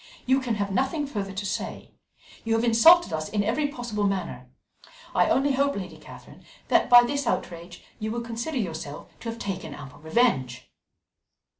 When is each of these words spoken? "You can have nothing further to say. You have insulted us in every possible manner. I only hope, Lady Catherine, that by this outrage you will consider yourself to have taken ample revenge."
"You 0.25 0.41
can 0.41 0.55
have 0.55 0.71
nothing 0.71 1.05
further 1.05 1.31
to 1.31 1.45
say. 1.45 1.91
You 2.43 2.55
have 2.55 2.63
insulted 2.63 3.13
us 3.13 3.29
in 3.29 3.43
every 3.43 3.67
possible 3.67 4.05
manner. 4.07 4.49
I 5.13 5.29
only 5.29 5.51
hope, 5.51 5.75
Lady 5.75 5.97
Catherine, 5.97 6.43
that 6.69 6.89
by 6.89 7.03
this 7.03 7.27
outrage 7.27 7.83
you 7.99 8.09
will 8.11 8.21
consider 8.21 8.57
yourself 8.57 9.11
to 9.19 9.29
have 9.29 9.37
taken 9.37 9.75
ample 9.75 9.99
revenge." 9.99 10.71